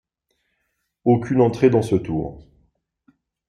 [1.05, 2.47] Aucune entrée dans ce tour.